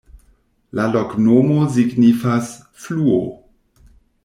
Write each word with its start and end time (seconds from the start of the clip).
La 0.79 0.87
loknomo 0.95 1.59
signifas: 1.77 2.51
fluo. 2.87 3.23